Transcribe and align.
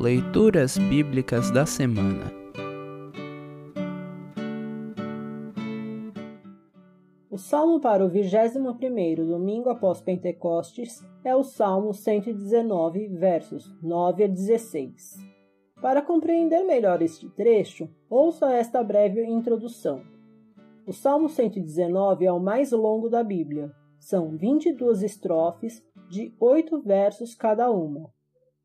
Leituras 0.00 0.78
Bíblicas 0.78 1.50
da 1.50 1.66
Semana 1.66 2.32
O 7.30 7.36
salmo 7.36 7.78
para 7.80 8.02
o 8.02 8.10
21º 8.10 9.16
domingo 9.26 9.68
após 9.68 10.00
Pentecostes 10.00 11.06
é 11.22 11.36
o 11.36 11.42
Salmo 11.44 11.92
119, 11.92 13.08
versos 13.08 13.70
9 13.82 14.24
a 14.24 14.26
16. 14.26 15.18
Para 15.82 16.00
compreender 16.00 16.64
melhor 16.64 17.02
este 17.02 17.28
trecho, 17.28 17.86
ouça 18.08 18.50
esta 18.54 18.82
breve 18.82 19.22
introdução. 19.22 20.00
O 20.86 20.94
Salmo 20.94 21.28
119 21.28 22.24
é 22.24 22.32
o 22.32 22.40
mais 22.40 22.72
longo 22.72 23.10
da 23.10 23.22
Bíblia. 23.22 23.70
São 23.98 24.30
22 24.30 25.02
estrofes 25.02 25.84
de 26.08 26.34
oito 26.40 26.80
versos 26.80 27.34
cada 27.34 27.70
uma. 27.70 28.10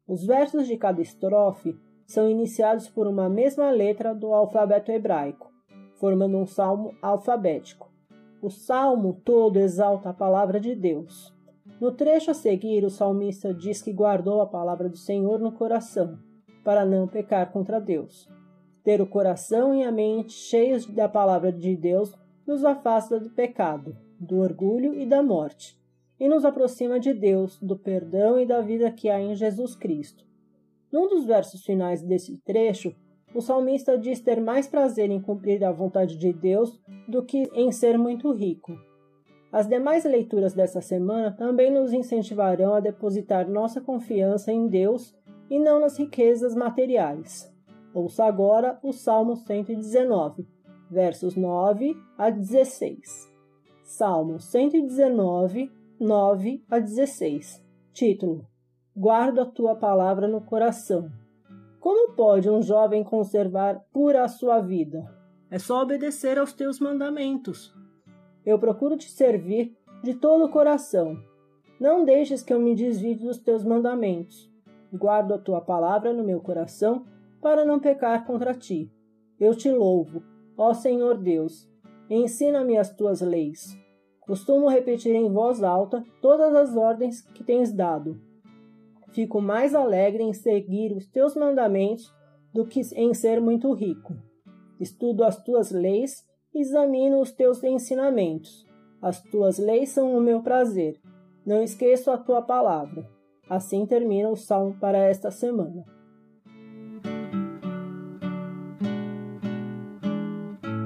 Os 0.08 0.23
versos 0.23 0.68
de 0.68 0.77
cada 0.77 1.02
estrofe 1.02 1.76
são 2.05 2.30
iniciados 2.30 2.88
por 2.88 3.08
uma 3.08 3.27
mesma 3.27 3.72
letra 3.72 4.14
do 4.14 4.31
alfabeto 4.34 4.91
hebraico, 4.91 5.52
formando 5.95 6.38
um 6.38 6.45
salmo 6.45 6.94
alfabético. 7.02 7.91
O 8.40 8.52
salmo 8.52 9.20
todo 9.26 9.58
exalta 9.58 10.09
a 10.09 10.14
palavra 10.14 10.59
de 10.59 10.76
Deus. 10.76 11.34
No 11.81 11.91
trecho 11.91 12.30
a 12.30 12.36
seguir, 12.36 12.86
o 12.86 12.90
salmista 12.91 13.52
diz 13.52 13.81
que 13.81 13.91
guardou 13.91 14.41
a 14.41 14.45
palavra 14.45 14.88
do 14.88 14.98
Senhor 14.98 15.40
no 15.40 15.52
coração, 15.52 16.20
para 16.64 16.86
não 16.86 17.08
pecar 17.08 17.52
contra 17.52 17.81
Deus. 17.81 18.30
Ter 18.84 19.02
o 19.02 19.08
coração 19.08 19.73
e 19.73 19.84
a 19.84 19.92
mente 19.92 20.34
cheios 20.34 20.86
da 20.86 21.09
palavra 21.09 21.52
de 21.52 21.76
Deus 21.76 22.16
nos 22.45 22.64
afasta 22.64 23.20
do 23.20 23.31
pecado, 23.31 23.98
do 24.20 24.38
orgulho 24.38 24.94
e 24.94 25.03
da 25.03 25.23
morte 25.23 25.84
e 26.19 26.27
nos 26.27 26.45
aproxima 26.45 26.99
de 26.99 27.13
Deus, 27.13 27.59
do 27.59 27.77
perdão 27.77 28.39
e 28.39 28.45
da 28.45 28.61
vida 28.61 28.91
que 28.91 29.09
há 29.09 29.19
em 29.19 29.35
Jesus 29.35 29.75
Cristo. 29.75 30.25
Num 30.91 31.07
dos 31.07 31.25
versos 31.25 31.63
finais 31.65 32.02
desse 32.02 32.38
trecho, 32.44 32.95
o 33.33 33.41
salmista 33.41 33.97
diz 33.97 34.22
ter 34.22 34.39
mais 34.39 34.66
prazer 34.66 35.11
em 35.11 35.22
cumprir 35.22 35.63
a 35.63 35.72
vontade 35.72 36.17
de 36.17 36.31
Deus 36.31 36.81
do 37.07 37.23
que 37.23 37.44
em 37.53 37.72
ser 37.72 37.97
muito 37.97 38.31
rico. 38.31 38.77
As 39.52 39.67
demais 39.67 40.05
leituras 40.05 40.53
dessa 40.53 40.81
semana 40.81 41.31
também 41.31 41.72
nos 41.72 41.91
incentivarão 41.91 42.73
a 42.73 42.79
depositar 42.79 43.50
nossa 43.50 43.81
confiança 43.81 44.52
em 44.52 44.67
Deus 44.67 45.13
e 45.50 45.59
não 45.59 45.79
nas 45.79 45.97
riquezas 45.97 46.55
materiais. 46.55 47.53
Ouça 47.94 48.25
agora 48.25 48.79
o 48.83 48.91
Salmo 48.91 49.35
119, 49.35 50.45
versos 50.89 51.35
9 51.35 51.95
a 52.17 52.29
16. 52.29 53.33
Salmo 53.83 54.39
119, 54.39 55.72
9 55.99 56.61
a 56.69 56.77
16. 56.77 57.63
Título: 57.93 58.45
Guarda 58.93 59.43
a 59.43 59.45
tua 59.45 59.75
palavra 59.75 60.27
no 60.27 60.41
coração. 60.41 61.09
Como 61.79 62.13
pode 62.13 62.49
um 62.49 62.61
jovem 62.61 63.01
conservar 63.01 63.81
pura 63.93 64.23
a 64.23 64.27
sua 64.27 64.59
vida? 64.59 65.09
É 65.49 65.57
só 65.57 65.81
obedecer 65.81 66.38
aos 66.38 66.51
teus 66.51 66.81
mandamentos. 66.81 67.73
Eu 68.45 68.59
procuro 68.59 68.97
te 68.97 69.09
servir 69.09 69.73
de 70.03 70.13
todo 70.13 70.43
o 70.43 70.49
coração. 70.49 71.17
Não 71.79 72.03
deixes 72.03 72.43
que 72.43 72.53
eu 72.53 72.59
me 72.59 72.75
desvie 72.75 73.16
dos 73.16 73.38
teus 73.38 73.63
mandamentos. 73.63 74.51
Guardo 74.93 75.33
a 75.33 75.39
tua 75.39 75.61
palavra 75.61 76.11
no 76.11 76.25
meu 76.25 76.41
coração 76.41 77.05
para 77.41 77.63
não 77.63 77.79
pecar 77.79 78.25
contra 78.25 78.53
ti. 78.53 78.91
Eu 79.39 79.55
te 79.55 79.71
louvo, 79.71 80.21
ó 80.57 80.73
Senhor 80.73 81.17
Deus. 81.17 81.69
Ensina-me 82.09 82.77
as 82.77 82.93
tuas 82.93 83.21
leis. 83.21 83.84
Costumo 84.26 84.68
repetir 84.68 85.16
em 85.16 85.31
voz 85.31 85.62
alta 85.62 86.04
todas 86.22 86.56
as 86.56 86.76
ordens 86.76 87.22
que 87.22 87.44
tens 87.44 87.72
dado. 87.72 88.20
Fico 89.12 89.40
mais 89.40 89.76
alegre 89.76 90.23
em 90.23 90.34
seguir 90.34 90.92
os 90.95 91.06
teus 91.08 91.36
mandamentos 91.36 92.12
do 92.53 92.66
que 92.66 92.81
em 92.96 93.14
ser 93.14 93.40
muito 93.40 93.72
rico. 93.73 94.16
Estudo 94.80 95.23
as 95.23 95.42
tuas 95.42 95.72
leis 95.72 96.25
e 96.53 96.59
examino 96.59 97.22
os 97.22 97.31
teus 97.31 97.64
ensinamentos. 97.64 98.66
As 99.02 99.22
tuas 99.22 99.58
leis 99.59 99.90
são 99.90 100.18
o 100.18 100.22
meu 100.22 100.41
prazer. 100.41 101.00
Não 101.46 101.62
esqueço 101.62 102.09
a 102.09 102.18
tua 102.18 102.41
palavra. 102.41 103.08
Assim 103.47 103.85
termina 103.85 104.30
o 104.30 104.35
salmo 104.35 104.75
para 104.80 104.97
esta 104.97 105.30
semana. 105.30 105.85